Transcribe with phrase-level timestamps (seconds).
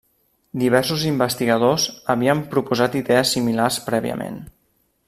[0.61, 4.43] Diversos investigadors havien proposat idees similars prèviament.